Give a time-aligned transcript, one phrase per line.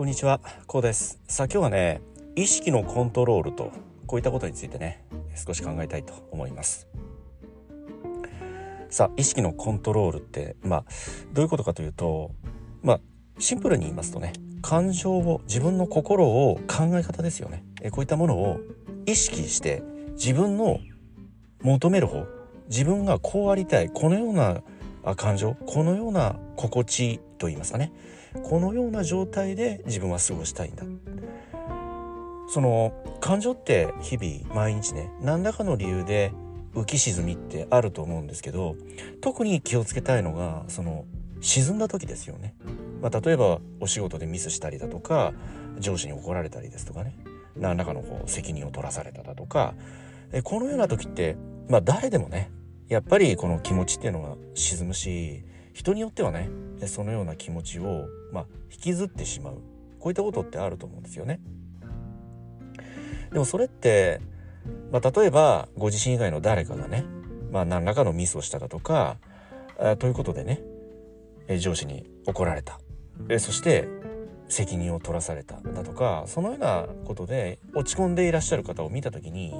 [0.00, 1.20] こんにちは、こうです。
[1.28, 2.00] さあ今日はね、
[2.34, 3.70] 意識のコントロールと
[4.06, 5.04] こういったことについてね、
[5.36, 6.88] 少し考えたいと思います。
[8.88, 10.84] さあ意識のコントロールってまあ
[11.34, 12.30] どういうことかというと、
[12.82, 13.00] まあ
[13.38, 14.32] シンプルに言いますとね、
[14.62, 17.62] 感情を自分の心を考え方ですよね。
[17.82, 18.58] えこういったものを
[19.04, 19.82] 意識して
[20.12, 20.80] 自分の
[21.60, 22.24] 求める方、
[22.70, 24.62] 自分がこうありたい、このような
[25.16, 27.92] 感情、このような心地と言いますかね。
[28.42, 30.84] このような状態で自分は過ごしたいんだ。
[32.48, 36.32] その感情って日々毎日ね何らかの理由で
[36.74, 38.74] 浮き沈みってあると思うんですけど
[39.20, 41.04] 特に気をつけたいのがその
[41.40, 42.54] 沈んだ時ですよね、
[43.00, 45.32] まあ、例えばお仕事でミスしたりだとか
[45.78, 47.16] 上司に怒られたりですとかね。
[47.56, 49.74] 何らかのこう責任を取らされただとか。
[50.44, 51.36] このような時って
[51.68, 52.50] まあ誰でもね
[52.88, 55.42] やっぱりこの気持ちっていうのが沈むし
[55.80, 56.50] 人によってはね
[56.84, 59.54] そのような気持ちを、まあ、引きずってしまう
[59.98, 61.40] こういったことってあると思うんですよね。
[63.32, 64.20] でもそれって、
[64.92, 67.06] まあ、例えばご自身以外の誰かがね、
[67.50, 69.16] まあ、何らかのミスをしただとか
[69.78, 70.60] あということでね
[71.58, 72.78] 上司に怒られた
[73.38, 73.88] そして
[74.48, 79.54] 責任を取らされただとかそのようなことで落ち込んでいらっしゃる方を見た時に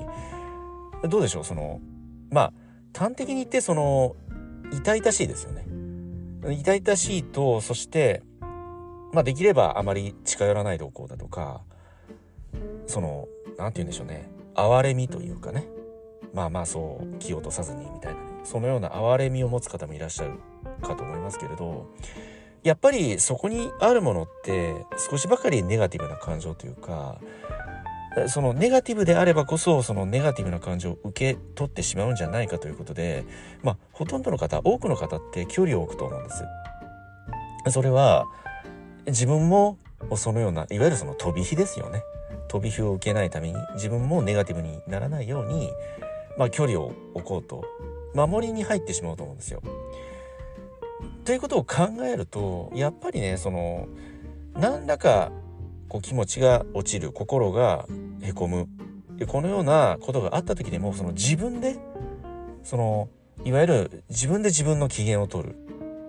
[1.08, 1.44] どうでしょう？
[1.44, 1.80] その
[2.30, 2.52] まあ
[2.94, 4.16] 端的に言ってその
[4.70, 5.64] 痛々しいですよね。
[6.44, 8.22] 痛々しいとそして
[9.12, 11.62] まあできればあまり近寄らないでおこだとか
[12.86, 14.30] その何て言うんでしょうね。
[14.54, 15.66] 哀れみというかね。
[16.32, 18.30] まあまあそう気を落とさずにみたいなね。
[18.44, 20.32] そのような哀れみを持つ方もいらっしゃる
[20.82, 21.90] かと思いますけれど
[22.62, 27.20] やっぱりそこにあるものって少しばかりネガティブな感情というか
[28.28, 33.24] そのネガティブであればこそそのネガティブな感情を受け取ってしまうんじゃないかということで
[33.62, 36.44] まあほとんどの方多くの方って距離を置くと思うんです。
[37.68, 38.26] それは
[39.06, 39.78] 自分も
[40.16, 42.02] そのようないわゆるその飛び火ですよね
[42.48, 45.70] 飛び火を受けないために自分もネガティブにならないように、
[46.38, 47.64] まあ、距離を置こうと
[48.14, 49.62] 守りに入ってしまうと思うんですよ。
[51.24, 53.88] ということを考えるとやっぱりねその
[54.54, 55.30] 何らか
[55.90, 57.86] こう気持ちが落ちる心が
[58.22, 58.68] へこむ
[59.16, 61.76] でこのようなことがあった時でもその自分で
[62.62, 63.10] その
[63.44, 65.56] いわゆる自分で自分の機嫌を取る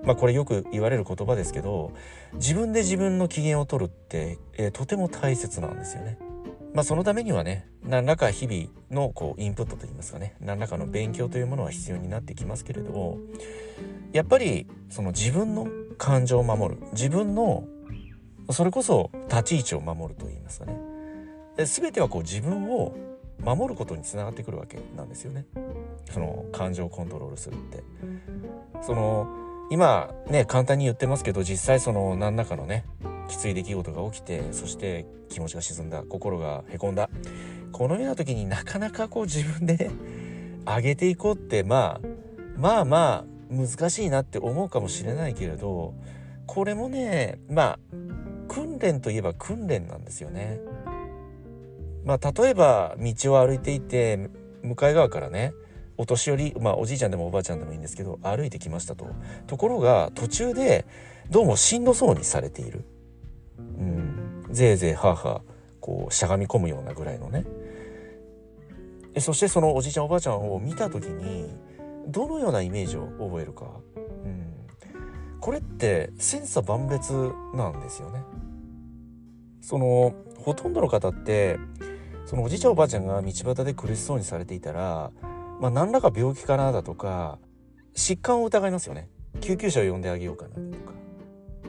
[0.06, 1.92] まあこれよく言われる言葉ですけど
[2.36, 6.18] 自分で自分の機嫌を取るって、えーとても大切なんですよね。
[6.74, 13.18] まあそのためにはね何らか日々のこうインプットといいますかね何らかの勉強というものは必要になってきますけれど
[14.14, 15.68] やっぱりその自分の
[15.98, 17.66] 感情を守る自分の
[18.50, 20.76] それこそ立ち位置を守ると言いますかね。
[21.58, 22.96] で全てはこう自分を
[23.44, 25.46] 守ることにつながってくるわけなんですよね。
[26.12, 27.84] その感情をコントロールするって。
[28.82, 29.28] その
[29.70, 32.86] 今ね簡単に言ってますけど実際その何らかのね
[33.30, 37.10] きつい出来事が起きてそして気持ちが沈んだ心がへこんだ。
[37.72, 39.90] このような時になかなかこう自分で
[40.66, 42.08] 上げていこうってまあ
[42.58, 45.94] まあまあ難しいなって思うかもしれないけれど
[46.48, 47.80] これもねまあ
[48.52, 50.60] 訓練といえば訓練なんですよね。
[52.04, 54.30] まあ例えば道を歩いていて
[54.62, 55.54] 向かい側からね
[55.98, 59.08] お年寄りまあおじいちゃんでもおばあちゃんでもいいんですけど歩いてきましたと。
[59.48, 60.86] ところが途中で
[61.30, 62.84] どうもしんどそうにされている、
[63.58, 65.42] うん、ぜいぜいはあはあ
[65.80, 67.46] こうしゃがみ込むようなぐらいのね。
[69.20, 71.48] そしてそのおじいちゃんおばあちゃんを見た時に
[72.08, 73.66] どのようなイメージを覚えるか、
[75.42, 77.12] これって千差万別
[77.56, 78.24] なんですよね。
[79.60, 81.58] そのほとんどの方って
[82.26, 85.12] そのおじいちゃんおばあちゃんが道端で苦しそうにされていたら、
[85.60, 87.40] まあ、何らか病気かなだとか
[87.96, 89.10] 疾患を疑いますよね。
[89.42, 90.94] 救急車を呼んであげようかなとか。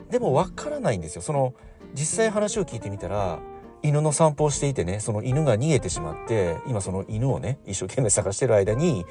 [0.09, 1.23] でも分からないんですよ。
[1.23, 1.55] その
[1.95, 3.39] 実際話を聞いてみたら
[3.81, 9.03] 犬の散歩をしていてねその犬が逃げてしまって今その犬をね一生懸命探してる間に、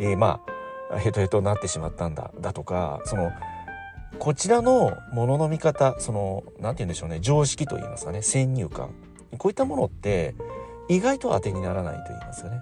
[0.00, 0.40] えー、ま
[0.90, 3.30] あヘトヘトになってしまったんだだとかその
[4.18, 8.90] こちらのものの見方その何て言うんでしょうね常識と言いますかね先入観。
[9.38, 10.34] こういったものって
[10.88, 12.60] 意外と当てにならないと言いますかね。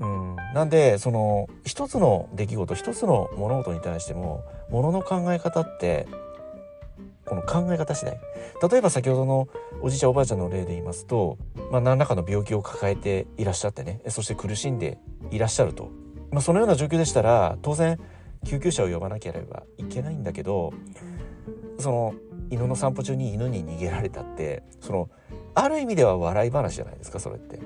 [0.00, 6.08] うん、なんでその一つの出来事一つの物事に対してもものの考え方って
[7.24, 8.18] この考え方次第。
[8.68, 9.48] 例えば先ほどの
[9.80, 11.38] おじいちゃんおばあちゃんの例で言いますと、
[11.70, 14.98] まあ、何らかの病気を抱えていらっしゃってねそして苦しんで
[15.30, 15.90] いらっしゃると、
[16.30, 17.98] まあ、そのような状況でしたら当然
[18.44, 20.72] 救急車を呼ばなければいけないんだけど
[21.78, 22.14] その
[22.50, 25.08] 犬の散歩中に犬に逃げられたってその
[25.54, 27.60] ある意味では笑い話じゃないですかそれって。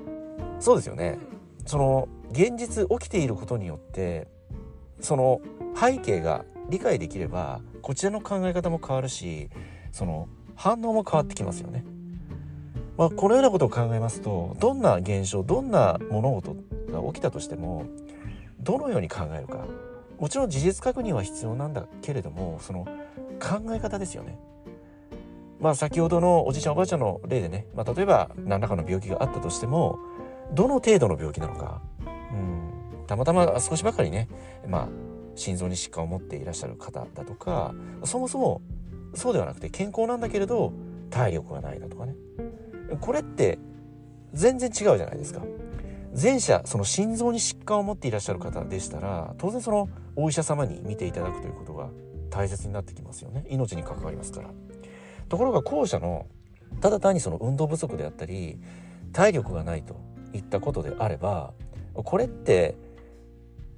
[0.58, 1.19] そうですよね。
[1.67, 4.28] その現実起きていることによって
[5.00, 5.40] その
[5.75, 9.50] 背景が理解できればこちらの考え方も変わるし
[9.93, 11.84] その反応も変わってきますよね。
[12.96, 16.56] まあ、このようなことを考えますとどんな現象どんな物事
[16.90, 17.84] が起きたとしても
[18.61, 19.67] どのように考えるか。
[20.18, 22.86] もちろん事実確認は必要なんだけれどもその
[23.40, 24.38] 考え方ですよね。
[25.60, 29.98] まあ先ほどのおじいちゃんおばあちゃんの例でね、まあ、例えば何らかの病気があったとしても
[30.52, 34.28] どの程度の病気なのか、うん、たまたま少しばかりね、
[34.68, 34.88] まあ、
[35.34, 37.74] 心臓に疾患を持っていらっしゃる方だとか
[38.04, 38.60] そもそも
[39.14, 40.72] そうではなくて健康なんだけれど
[41.10, 42.14] 体力がないだとかね
[43.00, 43.58] これって
[44.32, 45.42] 全然違うじゃないですか。
[46.20, 51.90] 前者その心臓に疾患を持っていらっしゃる方でしたら当然そのお医者様に見ていただくということが
[52.30, 53.44] 大切になってきますよね。
[53.48, 54.50] 命に関わりますから。
[55.28, 56.26] ところが後者の
[56.80, 58.58] ただ単にその運動不足であったり
[59.12, 59.96] 体力がないと
[60.32, 61.52] いったことであれば
[61.94, 62.76] これって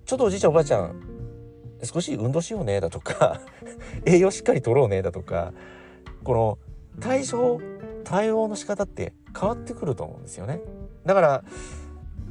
[0.04, 1.00] ちょっとおじいちゃんおばあちゃん
[1.84, 3.40] 少し運動しようねだとか
[4.04, 5.52] 栄養しっかりとろうねだとか
[6.24, 6.58] この
[7.00, 7.60] 対処
[8.04, 10.60] 対応の仕方って変わってくると思うんですよね。
[11.04, 11.44] だから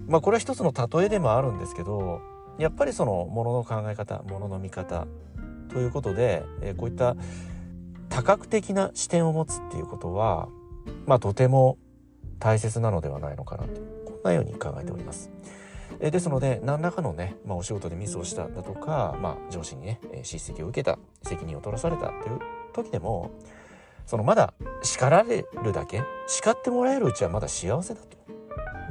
[0.08, 2.22] まあこれは一つの例えでもあるんですけど
[2.58, 5.08] やっぱりそのものの考え方ものの見方
[5.70, 7.16] ということで、えー、こういった
[8.10, 10.48] 多角的な視点を持つっていうことは
[11.06, 11.78] まあとても
[12.40, 13.70] 大切なのではないのかなと
[14.06, 15.30] こんなように考えております。
[16.00, 22.40] えですので何らかのね、まあ、お仕事でミスをしただとか、まあ、上司にね叱責を受けた責任を取らされたという
[22.74, 23.32] 時でも
[24.06, 24.54] そのまだ
[24.84, 28.18] 叱られるだけ叱ってもらえるうちはまだ幸せだと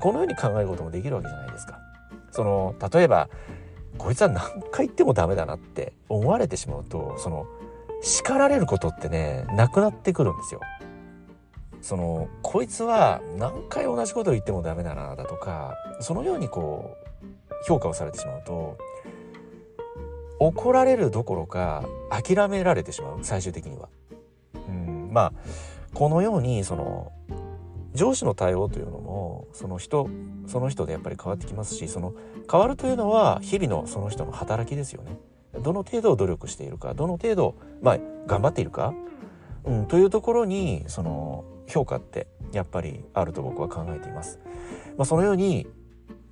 [0.00, 1.78] このように考えることもできるわけじゃないですか。
[2.31, 3.28] その例えば
[3.98, 7.46] こいつは何回言ってもダメだなって思われてしまうとその
[8.02, 10.60] 叱られることってねなくなってくるんですよ。
[11.81, 17.26] そのこいつは何回同じことを言ってもダメだなだとかそのようにこう
[17.66, 18.76] 評価をされてしまうと
[20.38, 23.88] 怒られるどころか諦められてしまう最終的には。
[24.69, 25.32] うんまあ
[25.94, 27.12] このようにその
[27.96, 30.08] 上司の対応というのもその人
[30.46, 32.14] その人でやっぱり変わってきますしその
[32.50, 35.19] 変わるというのは日々のその人の働きですよね。
[35.60, 38.94] どの程度努力しているかどの程度まあ頑張っているか、
[39.64, 44.38] うん、というところにその評価ってやっぱりあると僕は考えています。
[44.96, 45.66] まあ、そのように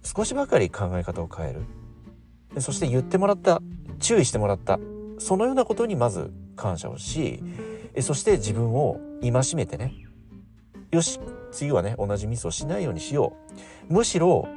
[0.03, 3.63] 少しばかり考え方を変えるそして言ってもらった
[3.99, 4.79] 注意してもらった
[5.19, 7.43] そのようなことにまず感謝をし
[8.01, 9.95] そして自分を戒めてね
[10.95, 11.19] よし
[11.51, 13.37] 次はね同じミスをしないようにしよ
[13.89, 13.93] う。
[13.93, 14.49] むしろ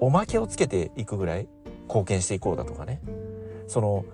[0.00, 1.48] おまけをつけていくぐらい
[1.88, 3.00] 貢献していこうだとかね。
[3.66, 4.04] その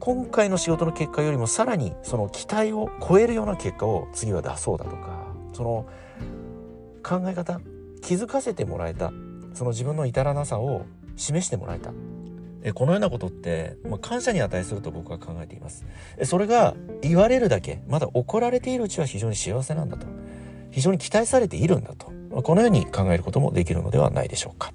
[0.00, 5.22] 今回の仕事の結果よりもさらにその期待を超えるような結果を次は出そうだとか。
[5.52, 5.86] その
[7.02, 7.60] 考え方
[8.00, 9.12] 気づかせてもらえた。
[9.54, 10.86] その自分の至らなさを
[11.16, 11.92] 示してもらえた。
[12.64, 15.84] えこのようなことって、まあ、感謝に値すると僕は考えています。
[16.24, 20.06] それが言われるだけまだ怒られているうちは非常に幸せなんだと。
[20.72, 22.10] 非常に期待されているんだと、
[22.42, 24.72] このように考えることもできるのではないでしょうか。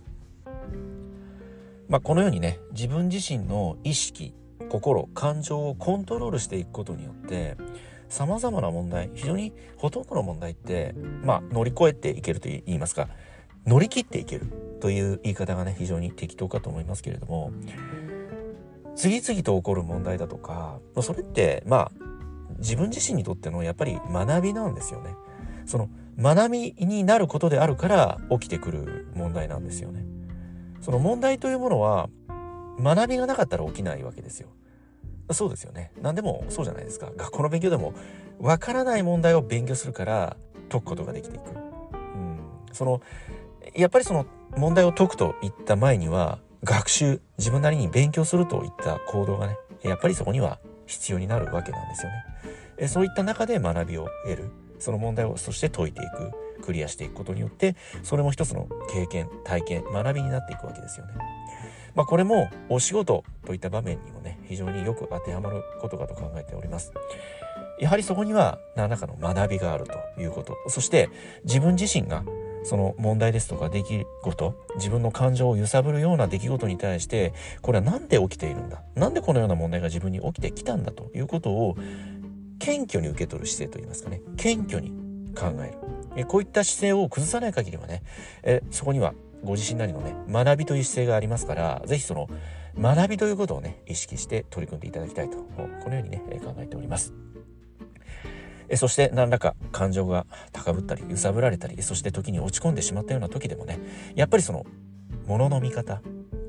[1.90, 4.34] まあ、このようにね自分自身の意識
[4.70, 7.56] 心感情をコントロールしていくことによって
[8.10, 13.08] さまざまな問題非常にほとんどの問題って、まあ、乗り越えていけると言いますか
[13.66, 14.48] 乗り切っていける
[14.82, 17.52] という言い方がね非常に適当かと思いますけれども
[18.96, 21.92] 次々と起こる問題だとかそれってまあ
[22.60, 25.16] 自分自身にとってのやっぱり学びなんですよね。
[25.68, 30.04] その学びになることであるから起きてくる問題なんですよね。
[30.82, 32.10] その問題というものは
[32.80, 34.50] 学びがなかったら起きないわけですよ。
[35.32, 35.92] そうですよね。
[36.02, 37.12] 何でもそうじゃないですか。
[37.16, 37.94] 学校の勉強でも
[38.40, 40.38] わからない問題を勉強するから
[40.70, 41.52] 解くことができていく。
[41.52, 42.40] うん、
[42.72, 43.02] その
[43.76, 52.12] やっぱりその問題を解くといった前には学習自分なりに勉強するといった行動がねやっぱりそこには必要になるわけなんですよ
[52.80, 52.88] ね。
[52.88, 54.52] そういった中で学びを得る。
[54.80, 56.32] その問題をそして解いていく
[56.64, 61.14] クリアしていくことによってそれも一つの経験体験学びになっていくわけですよね。
[61.96, 66.92] まあ、これもお仕事といった場面にもね非常によく当てはまることかと考えております。
[67.80, 71.10] やはりそこには何らかの学びがあるということそして
[71.44, 72.24] 自分自身が
[72.64, 78.82] その問題ですとか出来事自分の感情を揺さぶるような出来事に対してこれは何で起きているんだ？
[78.96, 80.92] 何でこのような問題が自分に起きてきたんだ？
[80.92, 81.78] ということを
[82.60, 84.22] 謙虚に受け取る姿勢といいますかね。
[84.38, 84.92] 謙虚に
[85.36, 85.78] 考える。
[86.18, 88.02] えこういった姿勢を崩さない限りはね
[88.44, 92.28] えそこにはご自身なりのね学びという姿勢がありますから是非その
[92.80, 97.14] 学びということをね意識して取り組んでいただきたいとこのようにね考えております。
[98.70, 103.80] えそして何らか感情が高ぶったり揺さぶられたりそして時に落ち込んでしまったような時でもね
[104.16, 104.66] やっぱりその
[105.26, 106.02] ものの見方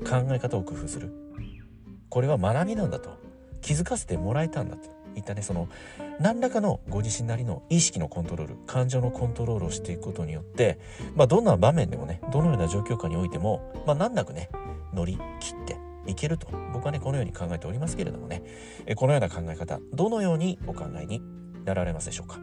[0.05, 1.13] 考え方を工夫する。
[2.09, 3.11] これは学びなんだと
[3.61, 4.98] 気づかせてもらえたんだと。
[5.19, 5.67] いったねその
[6.19, 10.79] 何らかのご自身なりの意識のコントロール感情のコントロールをしていくことによって、
[11.15, 14.49] まあ、どんな場面でもねどのような状況下においても、まあ、難なくね
[14.93, 16.47] 乗り切っていけると。
[16.73, 18.41] 僕はねこのように考えておりますけれどもね。
[18.95, 21.21] このような考え方どのようにお考えに
[21.65, 22.39] なられますでしょうか。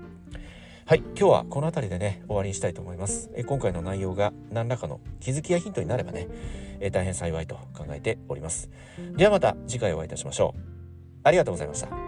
[0.86, 3.30] はい今日はこの辺りでね終わりにしたいと思います。
[3.34, 6.28] え今回の内容が何らかの気づきやヒントになればね
[6.78, 8.70] え大変幸いと考えております。
[9.16, 10.60] ではまた次回お会いいたしましょう。
[11.24, 12.05] ありがとうございました。